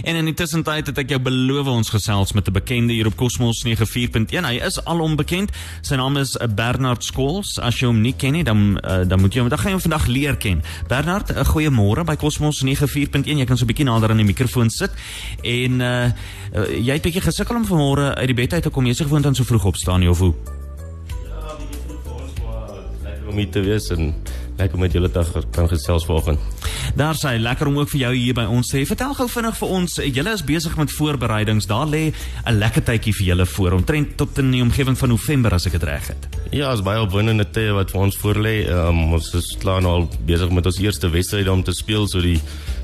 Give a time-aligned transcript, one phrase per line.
[0.00, 3.16] En in die tussentyd het ek jou beloof ons gesels met 'n bekende hier op
[3.16, 4.44] Cosmos 94.1.
[4.44, 5.50] Hy is alom bekend.
[5.80, 7.58] Sy naam is Bernard Skols.
[7.60, 9.78] As jy hom nie ken nie, dan uh, dan moet jy hom dan gaan jy
[9.78, 10.62] hom vandag leer ken.
[10.88, 13.38] Bernard, 'n goeie môre by Cosmos 94.1.
[13.38, 14.90] Jy kan so 'n bietjie nader aan die mikrofoon sit.
[15.42, 16.04] En uh,
[16.54, 18.86] uh jy het bietjie gesukkel om vanmôre uit die bed uit te kom.
[18.86, 20.34] Jy sê gewoond dan so vroeg opstaan nie of hoe?
[21.28, 22.68] Ja, bietjie vroeg vir ons maar
[23.04, 24.14] lekker om hier te wees en
[24.56, 26.38] lekker met julle dag kan gesels vanoggend.
[26.96, 28.86] Daar sê lekker om ook vir jou hier by ons te hê.
[28.86, 31.66] Vertel gou vinnig vir ons, julle is besig met voorbereidings.
[31.66, 32.12] Daar lê
[32.46, 35.72] 'n lekker tydjie vir julle voor, omtrent tot in die omgewing van November as ek
[35.72, 36.28] dit reg het.
[36.50, 38.68] Ja, is baie opwindende tye wat vir ons voorlê.
[38.68, 42.20] Um, ons is klaar nou al besig met ons eerste wedstryd om te speel, so
[42.20, 42.40] die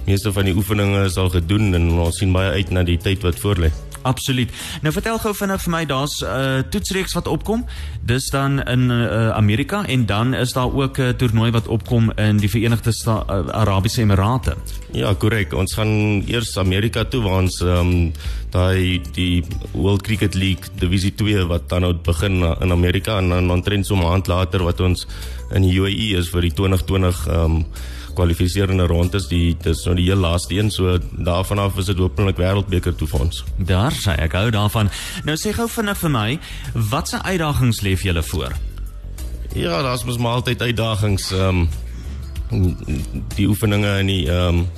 [0.06, 3.22] meeste van die oefeninge is al gedoen en ons sien baie uit na die tyd
[3.22, 3.72] wat voorlê.
[4.02, 4.50] Absoluut.
[4.82, 7.66] Nou vertel gou vinnig vir my, daar's 'n uh, toetsreeks wat opkom.
[8.02, 12.12] Dis dan in uh, Amerika en dan is daar ook 'n uh, toernooi wat opkom
[12.16, 14.56] in die Verenigde Sta uh, Arabiese Emirate.
[14.96, 15.52] Ja, korrek.
[15.52, 18.12] Ons gaan eers Amerika toe waar ons ehm um,
[18.48, 23.50] daai die World Cricket League Divisie 2 wat dan nou begin in Amerika en dan
[23.52, 25.06] omtrent so 'n maand later wat ons
[25.52, 27.64] in die UAE is vir die 2020 ehm um,
[28.14, 32.36] kwalifiserende rondes die dis nou die heel laaste een so daarvan af is dit hopelik
[32.36, 33.44] wêreldbeker toe vir ons.
[33.56, 34.90] Daar sê ek gou daarvan.
[35.24, 36.38] Nou sê gou vinnig vir my,
[36.74, 38.56] watse uitdagings lê vir julle voor?
[39.54, 41.68] Ja, daar's mos maar altyd uitdagings ehm um,
[43.36, 44.68] die oefeninge en die ehm um,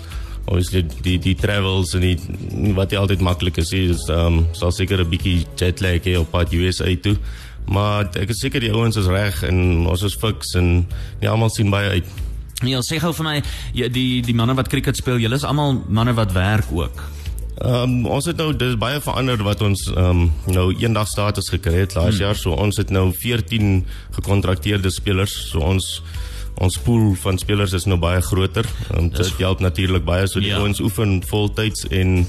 [0.51, 4.73] obviously die die travels en die wat jy altyd maklik is, is ehm um, sal
[4.75, 7.17] seker 'n bietjie jet lag hê op pad USA toe.
[7.71, 10.87] Maar ek is seker die ouens is reg en ons is fiks en
[11.21, 12.07] nie almal sien baie uit.
[12.67, 15.79] Ja, sê gou vir my, jy, die die manne wat cricket speel, julle is almal
[15.89, 16.99] manne wat werk ook.
[17.61, 21.51] Ehm um, ons het nou dis baie verander wat ons ehm um, nou eendag status
[21.53, 22.25] gekry het laas hmm.
[22.25, 22.37] jaar.
[22.37, 23.85] So ons het nou 14
[24.17, 25.37] gekontrakteerde spelers.
[25.53, 26.01] So ons
[26.61, 28.67] ons pool van spelers is nou baie groter.
[28.95, 30.61] Um, dit help natuurlik baie so die ja.
[30.61, 32.27] ouens oefen voltyds en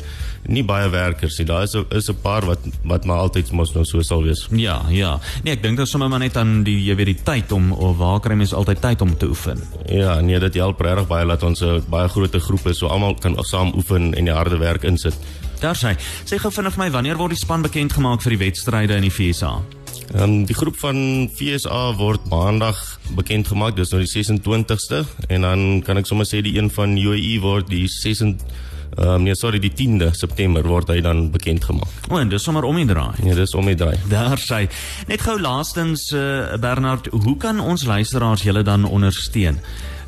[0.49, 1.45] nie baie werkers nie.
[1.45, 4.47] Daar is is 'n paar wat wat maar altyd mos nou so sal wees.
[4.51, 5.19] Ja, ja.
[5.43, 7.97] Nee, ek dink dat sommer maar net aan die jy weet die tyd om of
[7.97, 9.61] waar kry mense altyd tyd om te oefen.
[9.89, 13.15] Ja, nee, dit help regtig baie dat ons 'n baie groot groep is so almal
[13.15, 15.15] kan saam oefen en die harde werk insit.
[15.59, 18.45] Daar sê, sê gou vinnig vir my wanneer word die span bekend gemaak vir die
[18.45, 19.80] wedstryde in die FSA?
[20.11, 22.79] Ehm um, die groep van FSA word maandag
[23.15, 23.75] bekend gemaak.
[23.75, 27.71] Dis nou die 26ste en dan kan ek sommer sê die een van UAE word
[27.71, 32.09] die 26 Ehm um, nee, sorry, die 10de September word hy dan bekend gemaak.
[32.09, 33.21] O, en dis sommer om die draai.
[33.23, 33.95] Nee, dis om die draai.
[34.11, 34.65] Daar sê
[35.07, 39.61] net gou laastens uh, Bernard, hoe kan ons luisteraars julle dan ondersteun?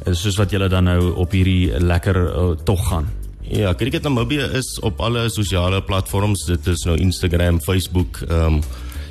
[0.03, 3.07] Uh, soos wat julle dan nou op hierdie lekker uh, tog gaan.
[3.47, 6.43] Ja, Cricket Namibia is op alle sosiale platforms.
[6.51, 8.65] Dit is nou Instagram, Facebook, ehm um,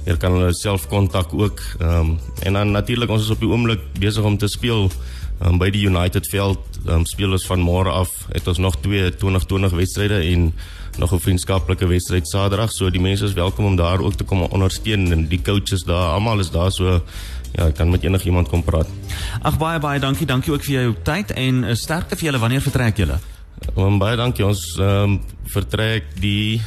[0.07, 1.61] jy kan hulle self kontak ook.
[1.81, 4.91] Ehm um, en dan natuurlik ons is op die oomblik besig om te speel
[5.41, 6.59] um, by die United veld.
[6.87, 10.53] Um, speel ons van môre af het ons nog twee 2020 wedstryde en
[10.99, 14.43] nog 'n vriendskaplike wedstryd Saterdag so die mense is welkom om daar ook te kom
[14.43, 16.73] ondersteun en die coaches daar almal is daar.
[16.73, 17.03] So
[17.53, 18.89] ja kan met enigiemand kom praat.
[19.43, 20.27] Ag baie baie dankie.
[20.27, 22.39] Dankie ook vir jou tyd en uh, sterkte vir julle.
[22.39, 23.19] Wanneer vertrek julle?
[23.77, 24.47] Um, Baie dankie.
[24.47, 26.61] Ons um, vertrek die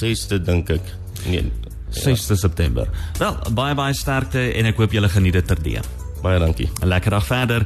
[0.00, 0.94] 6de dink ek.
[1.26, 1.50] Nee
[1.90, 2.36] 6de ja.
[2.36, 2.88] September.
[3.18, 5.80] Wel baie baie sterkte en ek hoop julle geniet dit terdee
[6.22, 6.68] Baie dankie.
[6.82, 7.64] 'n lekker dag verder